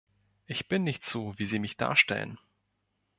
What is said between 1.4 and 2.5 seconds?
sie mich darstellen.